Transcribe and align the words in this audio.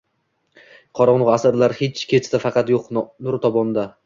Qorongʻu 0.99 1.29
asrlar 1.33 1.75
kechdi 1.83 2.41
faqat 2.47 2.73
yoʻq 2.77 2.89
nuritobonda 2.99 3.87